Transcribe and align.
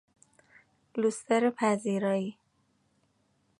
لوستر 0.97 1.49
پذیرایی 1.57 2.37